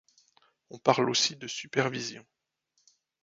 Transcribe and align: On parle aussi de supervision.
On 0.71 0.79
parle 0.79 1.11
aussi 1.11 1.35
de 1.35 1.45
supervision. 1.45 2.25